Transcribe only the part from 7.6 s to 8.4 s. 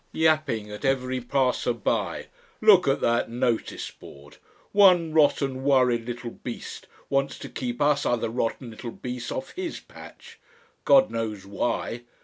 us other